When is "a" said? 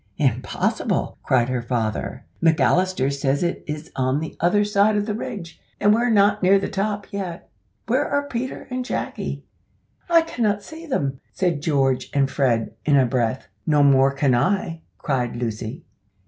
12.97-13.05